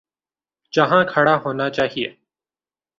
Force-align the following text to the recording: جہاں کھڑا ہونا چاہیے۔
جہاں 0.73 1.03
کھڑا 1.09 1.35
ہونا 1.45 1.69
چاہیے۔ 1.69 2.07